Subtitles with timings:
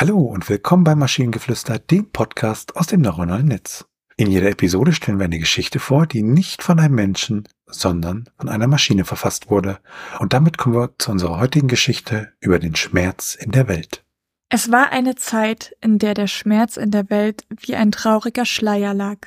[0.00, 3.84] Hallo und willkommen bei Maschinengeflüster, dem Podcast aus dem neuronalen Netz.
[4.16, 8.48] In jeder Episode stellen wir eine Geschichte vor, die nicht von einem Menschen, sondern von
[8.48, 9.78] einer Maschine verfasst wurde.
[10.18, 14.02] Und damit kommen wir zu unserer heutigen Geschichte über den Schmerz in der Welt.
[14.48, 18.94] Es war eine Zeit, in der der Schmerz in der Welt wie ein trauriger Schleier
[18.94, 19.18] lag.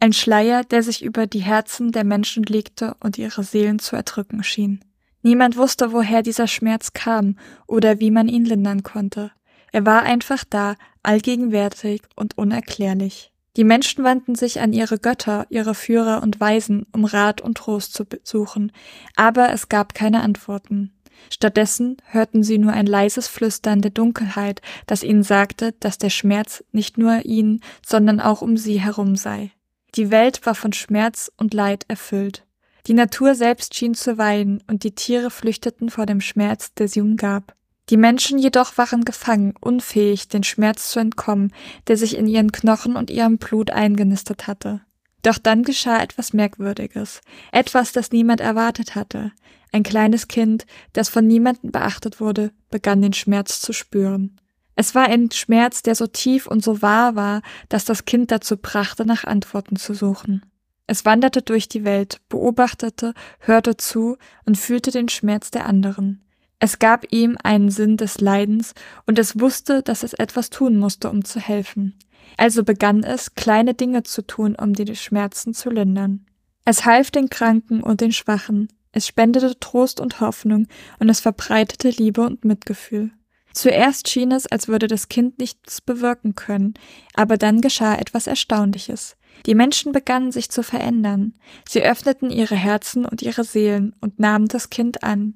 [0.00, 4.44] Ein Schleier, der sich über die Herzen der Menschen legte und ihre Seelen zu erdrücken
[4.44, 4.84] schien.
[5.22, 9.30] Niemand wusste, woher dieser Schmerz kam oder wie man ihn lindern konnte.
[9.72, 13.32] Er war einfach da, allgegenwärtig und unerklärlich.
[13.56, 17.94] Die Menschen wandten sich an ihre Götter, ihre Führer und Weisen, um Rat und Trost
[17.94, 18.72] zu suchen,
[19.16, 20.92] aber es gab keine Antworten.
[21.28, 26.64] Stattdessen hörten sie nur ein leises Flüstern der Dunkelheit, das ihnen sagte, dass der Schmerz
[26.72, 29.50] nicht nur ihnen, sondern auch um sie herum sei.
[29.96, 32.46] Die Welt war von Schmerz und Leid erfüllt.
[32.86, 37.00] Die Natur selbst schien zu weinen, und die Tiere flüchteten vor dem Schmerz, der sie
[37.00, 37.54] umgab.
[37.90, 41.52] Die Menschen jedoch waren gefangen, unfähig, den Schmerz zu entkommen,
[41.88, 44.80] der sich in ihren Knochen und ihrem Blut eingenistet hatte.
[45.22, 49.32] Doch dann geschah etwas Merkwürdiges, etwas, das niemand erwartet hatte.
[49.72, 54.40] Ein kleines Kind, das von niemandem beachtet wurde, begann den Schmerz zu spüren.
[54.76, 58.56] Es war ein Schmerz, der so tief und so wahr war, dass das Kind dazu
[58.56, 60.46] brachte, nach Antworten zu suchen.
[60.86, 64.16] Es wanderte durch die Welt, beobachtete, hörte zu
[64.46, 66.22] und fühlte den Schmerz der anderen.
[66.60, 68.74] Es gab ihm einen Sinn des Leidens
[69.06, 71.98] und es wusste, dass es etwas tun musste, um zu helfen.
[72.36, 76.26] Also begann es, kleine Dinge zu tun, um die Schmerzen zu lindern.
[76.66, 80.66] Es half den Kranken und den Schwachen, es spendete Trost und Hoffnung
[80.98, 83.10] und es verbreitete Liebe und Mitgefühl.
[83.52, 86.74] Zuerst schien es, als würde das Kind nichts bewirken können,
[87.14, 89.16] aber dann geschah etwas Erstaunliches.
[89.46, 91.34] Die Menschen begannen sich zu verändern.
[91.68, 95.34] Sie öffneten ihre Herzen und ihre Seelen und nahmen das Kind an.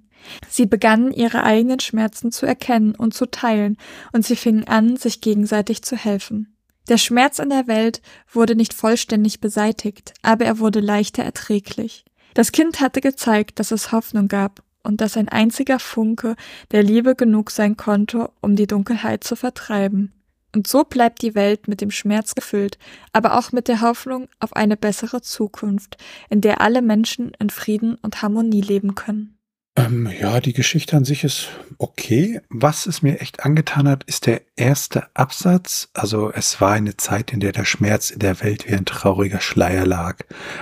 [0.49, 3.77] Sie begannen ihre eigenen Schmerzen zu erkennen und zu teilen,
[4.13, 6.57] und sie fingen an, sich gegenseitig zu helfen.
[6.89, 12.05] Der Schmerz in der Welt wurde nicht vollständig beseitigt, aber er wurde leichter erträglich.
[12.35, 16.37] Das Kind hatte gezeigt, dass es Hoffnung gab und dass ein einziger Funke
[16.73, 20.13] der Liebe genug sein konnte, um die Dunkelheit zu vertreiben.
[20.55, 22.79] Und so bleibt die Welt mit dem Schmerz gefüllt,
[23.13, 25.97] aber auch mit der Hoffnung auf eine bessere Zukunft,
[26.31, 29.35] in der alle Menschen in Frieden und Harmonie leben können.
[29.77, 31.49] Ähm, ja, die Geschichte an sich ist
[31.79, 32.41] okay.
[32.49, 35.89] Was es mir echt angetan hat, ist der erste Absatz.
[35.95, 39.41] Also es war eine Zeit, in der der Schmerz in der Welt wie ein trauriger
[39.41, 40.19] Schleier lag.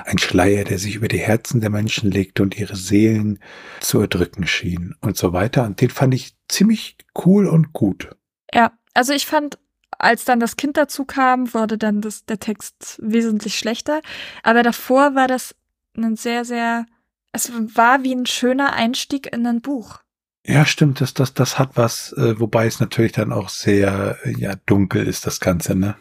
[0.06, 3.38] Ein Schleier, der sich über die Herzen der Menschen legte und ihre Seelen
[3.81, 5.64] zu erdrücken schien und so weiter.
[5.64, 8.16] Und den fand ich ziemlich cool und gut.
[8.54, 9.58] Ja, also ich fand
[10.02, 14.00] als dann das Kind dazu kam, wurde dann das, der Text wesentlich schlechter.
[14.42, 15.54] Aber davor war das
[15.96, 16.86] ein sehr, sehr
[17.32, 20.00] es war wie ein schöner Einstieg in ein Buch.
[20.44, 24.54] Ja, stimmt, das, das, das hat was, äh, wobei es natürlich dann auch sehr ja,
[24.66, 25.96] dunkel ist, das Ganze, ne?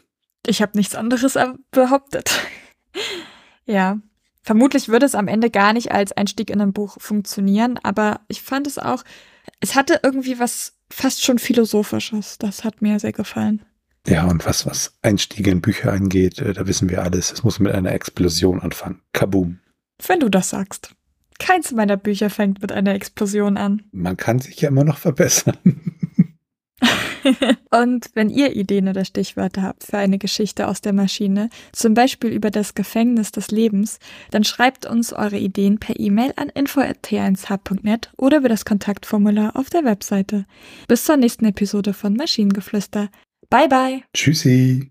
[0.46, 1.38] Ich habe nichts anderes
[1.70, 2.40] behauptet.
[3.66, 4.00] ja.
[4.44, 8.42] Vermutlich würde es am Ende gar nicht als Einstieg in ein Buch funktionieren, aber ich
[8.42, 9.04] fand es auch,
[9.60, 12.40] es hatte irgendwie was fast schon Philosophisches.
[12.40, 13.64] Das hat mir sehr gefallen.
[14.08, 17.32] Ja, und was, was Einstiege in Bücher angeht, äh, da wissen wir alles.
[17.32, 19.02] Es muss mit einer Explosion anfangen.
[19.14, 19.60] Kaboom.
[20.06, 20.96] Wenn du das sagst.
[21.40, 23.84] Keins meiner Bücher fängt mit einer Explosion an.
[23.92, 25.58] Man kann sich ja immer noch verbessern.
[27.70, 32.32] Und wenn ihr Ideen oder Stichwörter habt für eine Geschichte aus der Maschine, zum Beispiel
[32.32, 34.00] über das Gefängnis des Lebens,
[34.32, 39.84] dann schreibt uns eure Ideen per E-Mail an info.t1h.net oder über das Kontaktformular auf der
[39.84, 40.46] Webseite.
[40.88, 43.10] Bis zur nächsten Episode von Maschinengeflüster.
[43.52, 44.04] Bye bye.
[44.14, 44.91] Tschüssi.